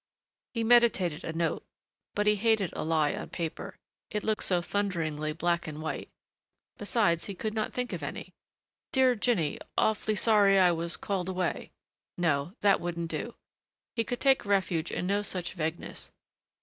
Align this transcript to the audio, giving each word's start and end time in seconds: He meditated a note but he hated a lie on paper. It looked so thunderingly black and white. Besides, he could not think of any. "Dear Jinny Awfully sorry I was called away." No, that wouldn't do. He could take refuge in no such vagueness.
He 0.55 0.63
meditated 0.63 1.23
a 1.23 1.31
note 1.31 1.63
but 2.15 2.25
he 2.25 2.35
hated 2.35 2.71
a 2.73 2.83
lie 2.83 3.13
on 3.13 3.29
paper. 3.29 3.77
It 4.09 4.23
looked 4.23 4.43
so 4.43 4.59
thunderingly 4.59 5.31
black 5.31 5.67
and 5.67 5.79
white. 5.79 6.09
Besides, 6.79 7.25
he 7.25 7.35
could 7.35 7.53
not 7.53 7.71
think 7.71 7.93
of 7.93 8.01
any. 8.01 8.33
"Dear 8.91 9.13
Jinny 9.13 9.59
Awfully 9.77 10.15
sorry 10.15 10.57
I 10.57 10.71
was 10.71 10.97
called 10.97 11.29
away." 11.29 11.69
No, 12.17 12.55
that 12.61 12.81
wouldn't 12.81 13.11
do. 13.11 13.35
He 13.95 14.03
could 14.03 14.19
take 14.21 14.43
refuge 14.43 14.89
in 14.91 15.05
no 15.05 15.21
such 15.21 15.53
vagueness. 15.53 16.09